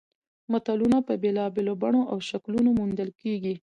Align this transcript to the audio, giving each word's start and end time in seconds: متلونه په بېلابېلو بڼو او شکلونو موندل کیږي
متلونه 0.51 0.97
په 1.07 1.13
بېلابېلو 1.23 1.73
بڼو 1.83 2.01
او 2.11 2.17
شکلونو 2.29 2.69
موندل 2.79 3.09
کیږي 3.21 3.55